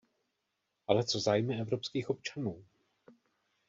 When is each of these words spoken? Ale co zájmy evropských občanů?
Ale 0.87 1.03
co 1.03 1.19
zájmy 1.19 1.59
evropských 1.59 2.09
občanů? 2.09 2.65